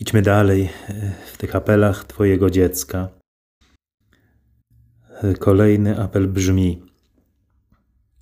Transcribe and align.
Idźmy 0.00 0.22
dalej 0.22 0.68
w 1.32 1.36
tych 1.36 1.56
apelach 1.56 2.04
Twojego 2.04 2.50
dziecka. 2.50 3.08
Kolejny 5.38 6.00
apel 6.00 6.28
brzmi: 6.28 6.82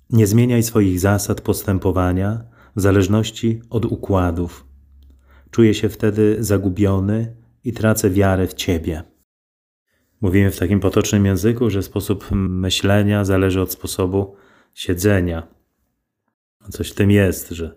Nie 0.09 0.27
zmieniaj 0.27 0.63
swoich 0.63 0.99
zasad 0.99 1.41
postępowania 1.41 2.43
w 2.75 2.81
zależności 2.81 3.61
od 3.69 3.85
układów. 3.85 4.65
Czuję 5.51 5.73
się 5.73 5.89
wtedy 5.89 6.37
zagubiony 6.39 7.35
i 7.63 7.73
tracę 7.73 8.09
wiarę 8.09 8.47
w 8.47 8.53
Ciebie. 8.53 9.03
Mówimy 10.21 10.51
w 10.51 10.59
takim 10.59 10.79
potocznym 10.79 11.25
języku, 11.25 11.69
że 11.69 11.83
sposób 11.83 12.27
myślenia 12.31 13.25
zależy 13.25 13.61
od 13.61 13.71
sposobu 13.71 14.35
siedzenia. 14.73 15.47
Coś 16.69 16.91
w 16.91 16.95
tym 16.95 17.11
jest, 17.11 17.49
że 17.49 17.75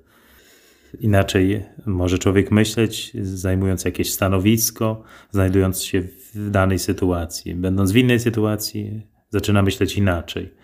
inaczej 1.01 1.63
może 1.87 2.19
człowiek 2.19 2.51
myśleć, 2.51 3.13
zajmując 3.23 3.85
jakieś 3.85 4.13
stanowisko, 4.13 5.03
znajdując 5.31 5.83
się 5.83 6.03
w 6.35 6.51
danej 6.51 6.79
sytuacji. 6.79 7.55
Będąc 7.55 7.93
w 7.93 7.97
innej 7.97 8.21
sytuacji, 8.21 9.03
zaczyna 9.31 9.63
myśleć 9.63 9.97
inaczej 9.97 10.55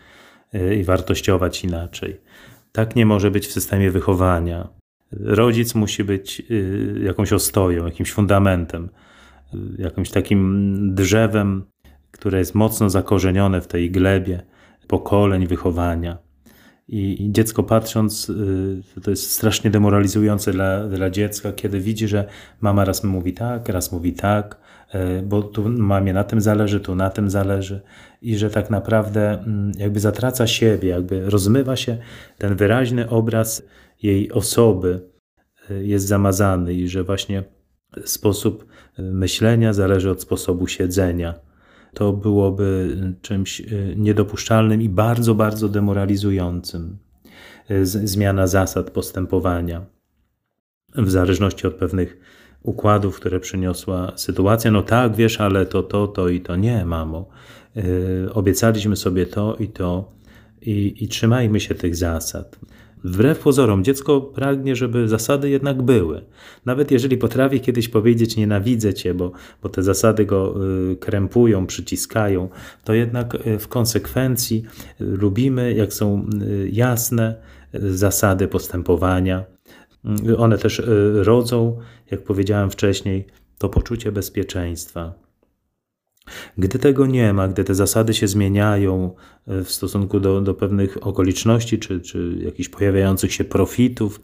y, 0.54 0.76
i 0.76 0.84
wartościować 0.84 1.64
inaczej. 1.64 2.20
Tak 2.72 2.96
nie 2.96 3.06
może 3.06 3.30
być 3.30 3.46
w 3.46 3.52
systemie 3.52 3.90
wychowania. 3.90 4.68
Rodzic 5.12 5.74
musi 5.74 6.04
być 6.04 6.42
y, 6.50 7.00
jakąś 7.02 7.32
ostoją, 7.32 7.86
jakimś 7.86 8.12
fundamentem, 8.12 8.88
y, 9.54 9.82
jakimś 9.82 10.10
takim 10.10 10.94
drzewem, 10.94 11.64
które 12.10 12.38
jest 12.38 12.54
mocno 12.54 12.90
zakorzenione 12.90 13.60
w 13.60 13.66
tej 13.66 13.90
glebie 13.90 14.42
pokoleń 14.88 15.46
wychowania. 15.46 16.27
I, 16.88 17.28
dziecko 17.32 17.62
patrząc, 17.62 18.32
to 19.02 19.10
jest 19.10 19.30
strasznie 19.30 19.70
demoralizujące 19.70 20.52
dla, 20.52 20.88
dla 20.88 21.10
dziecka, 21.10 21.52
kiedy 21.52 21.80
widzi, 21.80 22.08
że 22.08 22.24
mama 22.60 22.84
raz 22.84 23.04
mówi 23.04 23.32
tak, 23.32 23.68
raz 23.68 23.92
mówi 23.92 24.12
tak, 24.12 24.60
E, 24.88 25.22
bo 25.22 25.42
tu 25.42 25.68
mamie 25.68 26.12
na 26.12 26.24
tym 26.24 26.40
zależy, 26.40 26.80
tu 26.80 26.94
na 26.94 27.10
tym 27.10 27.30
zależy 27.30 27.80
i 28.22 28.36
że 28.36 28.50
tak 28.50 28.70
naprawdę 28.70 29.30
mm, 29.30 29.72
jakby 29.78 30.00
zatraca 30.00 30.46
siebie, 30.46 30.88
jakby 30.88 31.30
rozmywa 31.30 31.76
się 31.76 31.98
ten 32.38 32.56
wyraźny 32.56 33.08
obraz 33.08 33.62
jej 34.02 34.32
osoby, 34.32 35.00
e, 35.70 35.84
jest 35.84 36.06
zamazany 36.06 36.74
i 36.74 36.88
że 36.88 37.04
właśnie 37.04 37.44
sposób 38.04 38.66
e, 38.98 39.02
myślenia 39.02 39.72
zależy 39.72 40.10
od 40.10 40.22
sposobu 40.22 40.66
siedzenia. 40.66 41.34
To 41.98 42.12
byłoby 42.12 42.96
czymś 43.22 43.62
niedopuszczalnym 43.96 44.82
i 44.82 44.88
bardzo, 44.88 45.34
bardzo 45.34 45.68
demoralizującym. 45.68 46.98
Zmiana 47.82 48.46
zasad 48.46 48.90
postępowania 48.90 49.86
w 50.94 51.10
zależności 51.10 51.66
od 51.66 51.74
pewnych 51.74 52.20
układów, 52.62 53.16
które 53.16 53.40
przyniosła 53.40 54.12
sytuacja. 54.16 54.70
No 54.70 54.82
tak, 54.82 55.16
wiesz, 55.16 55.40
ale 55.40 55.66
to, 55.66 55.82
to, 55.82 56.08
to 56.08 56.28
i 56.28 56.40
to 56.40 56.56
nie, 56.56 56.84
mamo. 56.84 57.28
Yy, 57.76 58.32
obiecaliśmy 58.32 58.96
sobie 58.96 59.26
to 59.26 59.56
i 59.56 59.68
to 59.68 60.12
i, 60.62 61.04
i 61.04 61.08
trzymajmy 61.08 61.60
się 61.60 61.74
tych 61.74 61.96
zasad. 61.96 62.58
Wbrew 63.04 63.38
pozorom, 63.38 63.84
dziecko 63.84 64.20
pragnie, 64.20 64.76
żeby 64.76 65.08
zasady 65.08 65.50
jednak 65.50 65.82
były. 65.82 66.24
Nawet 66.66 66.90
jeżeli 66.90 67.18
potrafi 67.18 67.60
kiedyś 67.60 67.88
powiedzieć 67.88 68.36
nienawidzę 68.36 68.94
cię, 68.94 69.14
bo, 69.14 69.32
bo 69.62 69.68
te 69.68 69.82
zasady 69.82 70.24
go 70.24 70.54
y, 70.92 70.96
krępują, 70.96 71.66
przyciskają, 71.66 72.48
to 72.84 72.94
jednak 72.94 73.46
y, 73.46 73.58
w 73.58 73.68
konsekwencji 73.68 74.62
lubimy, 75.00 75.74
jak 75.74 75.92
są 75.92 76.26
y, 76.42 76.68
jasne 76.72 77.34
zasady 77.74 78.48
postępowania, 78.48 79.44
one 80.38 80.58
też 80.58 80.78
y, 80.78 81.24
rodzą, 81.24 81.78
jak 82.10 82.22
powiedziałem 82.22 82.70
wcześniej, 82.70 83.26
to 83.58 83.68
poczucie 83.68 84.12
bezpieczeństwa. 84.12 85.27
Gdy 86.58 86.78
tego 86.78 87.06
nie 87.06 87.32
ma, 87.32 87.48
gdy 87.48 87.64
te 87.64 87.74
zasady 87.74 88.14
się 88.14 88.28
zmieniają 88.28 89.14
y, 89.48 89.64
w 89.64 89.70
stosunku 89.70 90.20
do, 90.20 90.40
do 90.40 90.54
pewnych 90.54 91.06
okoliczności 91.06 91.78
czy, 91.78 92.00
czy 92.00 92.38
jakichś 92.42 92.68
pojawiających 92.68 93.32
się 93.32 93.44
profitów 93.44 94.20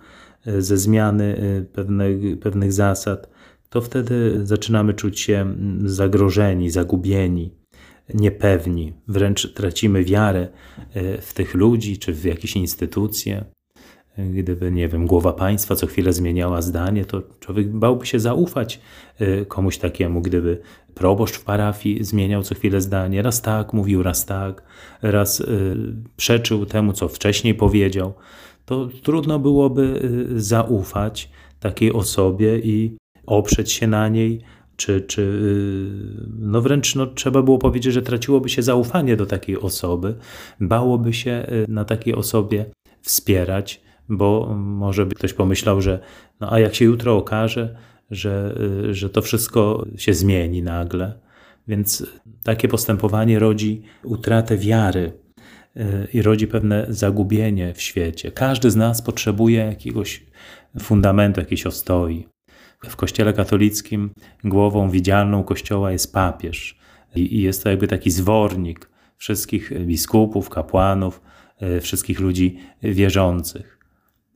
y, 0.47 0.62
ze 0.62 0.78
zmiany 0.78 1.37
pewnych, 1.72 2.38
pewnych 2.41 2.72
zasad, 2.72 3.31
to 3.70 3.81
wtedy 3.81 4.41
zaczynamy 4.47 4.94
czuć 4.94 5.20
się 5.20 5.54
zagrożeni, 5.84 6.70
zagubieni, 6.70 7.50
niepewni, 8.15 8.92
wręcz 9.09 9.53
tracimy 9.53 10.04
wiarę 10.04 10.48
w 11.21 11.32
tych 11.34 11.54
ludzi 11.54 11.98
czy 11.98 12.12
w 12.12 12.25
jakieś 12.25 12.56
instytucje. 12.56 13.44
Gdyby, 14.19 14.70
nie 14.70 14.88
wiem, 14.88 15.06
głowa 15.06 15.32
państwa 15.32 15.76
co 15.76 15.86
chwilę 15.86 16.12
zmieniała 16.12 16.62
zdanie, 16.62 17.04
to 17.04 17.22
człowiek 17.41 17.69
bałby 17.69 18.06
się 18.06 18.20
zaufać 18.20 18.80
y, 19.20 19.47
komuś 19.48 19.78
takiemu. 19.78 20.20
Gdyby 20.20 20.60
proboszcz 20.94 21.36
w 21.36 21.44
parafii 21.44 22.04
zmieniał 22.04 22.42
co 22.42 22.54
chwilę 22.54 22.80
zdanie, 22.80 23.22
raz 23.22 23.42
tak 23.42 23.72
mówił, 23.72 24.03
raz 24.03 24.26
tak, 24.26 24.62
raz 25.03 25.41
y, 25.41 25.76
przeczył 26.16 26.66
temu, 26.66 26.92
co 26.92 27.08
wcześniej 27.08 27.54
powiedział, 27.54 28.14
to 28.64 28.88
trudno 29.03 29.38
byłoby 29.38 30.00
y, 30.32 30.42
zaufać 30.42 31.30
takiej 31.60 31.92
osobie 31.92 32.58
i 32.58 32.97
oprzeć 33.26 33.72
się 33.72 33.86
na 33.86 34.08
niej, 34.08 34.41
czy, 34.76 35.00
czy 35.00 35.41
no 36.38 36.60
wręcz 36.60 36.94
no, 36.94 37.06
trzeba 37.06 37.42
było 37.42 37.58
powiedzieć, 37.58 37.92
że 37.92 38.03
traciłoby 38.03 38.48
się 38.48 38.62
zaufanie 38.62 39.16
do 39.16 39.26
takiej 39.26 39.58
osoby, 39.58 40.14
bałoby 40.60 41.12
się 41.12 41.47
na 41.69 41.84
takiej 41.84 42.14
osobie 42.14 42.66
wspierać, 43.03 43.84
bo 44.09 44.54
może 44.56 45.06
by 45.06 45.15
ktoś 45.15 45.32
pomyślał, 45.32 45.81
że 45.81 46.00
no 46.41 46.53
a 46.53 46.59
jak 46.59 46.75
się 46.75 46.84
jutro 46.84 47.16
okaże, 47.16 47.76
że, 48.10 48.54
y, 48.91 48.94
że 48.94 49.10
to 49.10 49.22
wszystko 49.22 49.87
się 49.97 50.15
zmieni 50.15 50.62
nagle. 50.62 51.19
Więc 51.69 52.06
takie 52.42 52.69
postępowanie 52.69 53.38
rodzi 53.38 53.82
utratę 54.03 54.56
wiary 54.56 55.12
y, 55.76 56.09
i 56.12 56.22
rodzi 56.22 56.47
pewne 56.47 56.87
zagubienie 56.88 57.75
w 57.75 57.81
świecie. 57.81 58.32
Każdy 58.32 58.70
z 58.70 58.76
nas 58.76 59.03
potrzebuje 59.03 59.59
jakiegoś 59.59 60.26
fundamentu, 60.81 61.41
jakiejś 61.41 61.66
ostoi. 61.66 62.26
W 62.88 62.97
Kościele 62.97 63.32
katolickim 63.32 64.10
głową 64.44 64.91
widzialną 64.91 65.44
Kościoła 65.44 65.92
jest 65.92 66.12
papież 66.12 66.78
i 67.16 67.42
jest 67.42 67.62
to 67.62 67.71
jakby 67.71 67.88
taki 67.88 68.10
zwornik 68.10 68.91
wszystkich 69.16 69.72
biskupów, 69.86 70.50
kapłanów, 70.50 71.21
y, 71.62 71.81
wszystkich 71.81 72.21
ludzi 72.21 72.59
wierzących. 72.82 73.78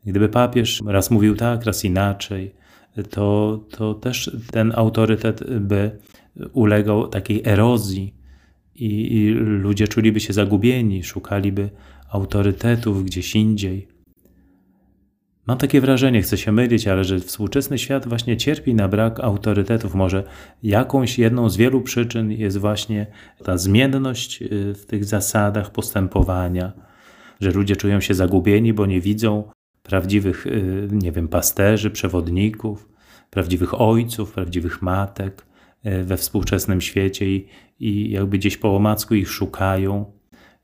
Gdyby 0.08 0.28
papież 0.28 0.82
raz 0.86 1.10
mówił 1.10 1.36
tak, 1.36 1.64
raz 1.64 1.84
inaczej, 1.84 2.54
to, 3.10 3.60
to 3.70 3.94
też 3.94 4.36
ten 4.50 4.72
autorytet 4.76 5.60
by 5.60 5.98
ulegał 6.52 7.08
takiej 7.08 7.42
erozji 7.44 8.14
i, 8.74 9.16
i 9.16 9.30
ludzie 9.34 9.88
czuliby 9.88 10.20
się 10.20 10.32
zagubieni, 10.32 11.04
szukaliby 11.04 11.70
autorytetów 12.10 13.04
gdzieś 13.04 13.34
indziej. 13.36 13.88
Mam 15.46 15.58
takie 15.58 15.80
wrażenie, 15.80 16.22
chcę 16.22 16.38
się 16.38 16.52
mylić, 16.52 16.88
ale 16.88 17.04
że 17.04 17.20
współczesny 17.20 17.78
świat 17.78 18.08
właśnie 18.08 18.36
cierpi 18.36 18.74
na 18.74 18.88
brak 18.88 19.20
autorytetów. 19.20 19.94
Może 19.94 20.24
jakąś 20.62 21.18
jedną 21.18 21.50
z 21.50 21.56
wielu 21.56 21.80
przyczyn 21.80 22.30
jest 22.32 22.58
właśnie 22.58 23.06
ta 23.44 23.58
zmienność 23.58 24.42
y, 24.42 24.74
w 24.74 24.86
tych 24.86 25.04
zasadach 25.04 25.72
postępowania, 25.72 26.72
że 27.40 27.50
ludzie 27.50 27.76
czują 27.76 28.00
się 28.00 28.14
zagubieni, 28.14 28.72
bo 28.72 28.86
nie 28.86 29.00
widzą 29.00 29.50
prawdziwych, 29.88 30.46
y, 30.46 30.88
nie 30.92 31.12
wiem, 31.12 31.28
pasterzy, 31.28 31.90
przewodników, 31.90 32.88
prawdziwych 33.30 33.80
ojców, 33.80 34.32
prawdziwych 34.32 34.82
matek 34.82 35.46
y, 35.86 36.04
we 36.04 36.16
współczesnym 36.16 36.80
świecie 36.80 37.26
i, 37.26 37.48
i 37.80 38.10
jakby 38.10 38.38
gdzieś 38.38 38.56
po 38.56 38.76
omacku 38.76 39.14
ich 39.14 39.30
szukają. 39.30 40.12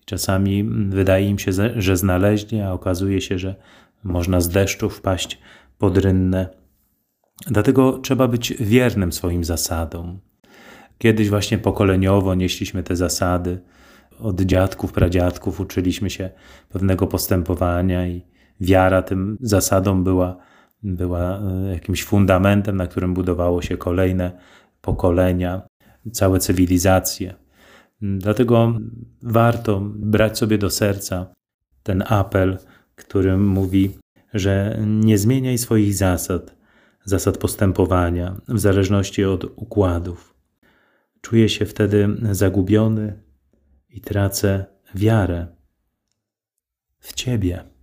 Czasami 0.04 0.64
wydaje 0.88 1.28
im 1.30 1.38
się, 1.38 1.50
że 1.76 1.96
znaleźli, 1.96 2.60
a 2.60 2.72
okazuje 2.72 3.20
się, 3.20 3.38
że 3.38 3.54
można 4.04 4.40
z 4.40 4.48
deszczu 4.48 4.90
wpaść 4.90 5.38
pod 5.78 5.98
rynnę. 5.98 6.48
Dlatego 7.46 7.98
trzeba 7.98 8.28
być 8.28 8.54
wiernym 8.60 9.12
swoim 9.12 9.44
zasadom. 9.44 10.20
Kiedyś 10.98 11.28
właśnie 11.28 11.58
pokoleniowo 11.58 12.34
nieśliśmy 12.34 12.82
te 12.82 12.96
zasady. 12.96 13.60
Od 14.20 14.40
dziadków, 14.40 14.92
pradziadków 14.92 15.60
uczyliśmy 15.60 16.10
się 16.10 16.30
pewnego 16.68 17.06
postępowania 17.06 18.06
i, 18.06 18.22
wiara 18.60 19.02
tym 19.02 19.38
zasadom 19.40 20.04
była, 20.04 20.36
była 20.82 21.38
e, 21.38 21.72
jakimś 21.72 22.04
fundamentem, 22.04 22.76
na 22.76 22.86
którym 22.86 23.14
budowało 23.14 23.62
się 23.62 23.76
kolejne 23.76 24.32
pokolenia, 24.80 25.62
całe 26.12 26.38
cywilizacje. 26.38 27.34
Dlatego 28.02 28.80
warto 29.22 29.80
brać 29.84 30.38
sobie 30.38 30.58
do 30.58 30.70
serca 30.70 31.26
ten 31.82 32.04
apel, 32.08 32.58
który 32.94 33.36
mówi, 33.36 33.90
że 34.34 34.78
nie 34.86 35.18
zmieniaj 35.18 35.58
swoich 35.58 35.94
zasad, 35.94 36.56
zasad 37.04 37.38
postępowania 37.38 38.36
w 38.48 38.58
zależności 38.58 39.24
od 39.24 39.44
układów. 39.44 40.34
Czuję 41.20 41.48
się 41.48 41.66
wtedy 41.66 42.16
zagubiony 42.30 43.22
i 43.90 44.00
tracę 44.00 44.64
wiarę 44.94 45.46
w 46.98 47.12
Ciebie. 47.12 47.73